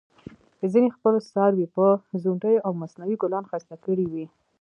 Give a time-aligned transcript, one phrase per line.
[0.71, 1.85] ځینې خپل څاروي په
[2.23, 4.25] ځونډیو او مصنوعي ګلانو ښایسته کړي وي.